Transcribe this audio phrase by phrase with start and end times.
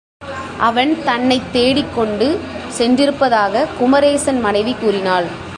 [0.57, 2.39] அவன் தன்னைத் தேடிக்கொண்டு
[2.77, 5.49] சென்றிருப்பதாக குமரேசன் மனைவி கூறினாள்.